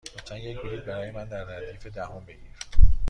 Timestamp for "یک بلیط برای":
0.37-1.11